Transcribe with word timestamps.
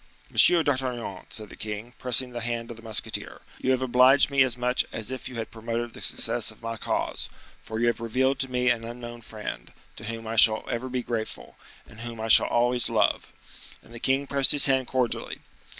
"Monsieur 0.31 0.63
d'Artagnan," 0.63 1.27
said 1.29 1.49
the 1.49 1.55
king, 1.55 1.93
pressing 1.99 2.31
the 2.31 2.41
hand 2.41 2.71
of 2.71 2.77
the 2.77 2.81
musketeer, 2.81 3.41
"you 3.59 3.69
have 3.69 3.83
obliged 3.83 4.31
me 4.31 4.41
as 4.41 4.57
much 4.57 4.83
as 4.91 5.11
if 5.11 5.29
you 5.29 5.35
had 5.35 5.51
promoted 5.51 5.93
the 5.93 6.01
success 6.01 6.49
of 6.49 6.59
my 6.63 6.75
cause, 6.75 7.29
for 7.61 7.79
you 7.79 7.85
have 7.85 7.99
revealed 7.99 8.39
to 8.39 8.49
me 8.49 8.71
an 8.71 8.83
unknown 8.83 9.21
friend, 9.21 9.71
to 9.97 10.05
whom 10.05 10.25
I 10.25 10.37
shall 10.37 10.65
ever 10.67 10.89
be 10.89 11.03
grateful, 11.03 11.55
and 11.87 11.99
whom 11.99 12.19
I 12.19 12.29
shall 12.29 12.47
always 12.47 12.89
love." 12.89 13.31
And 13.83 13.93
the 13.93 13.99
king 13.99 14.25
pressed 14.25 14.53
his 14.53 14.65
hand 14.65 14.87
cordially. 14.87 15.41